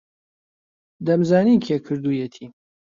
[1.07, 2.47] دەمزانی کێ کردوویەتی.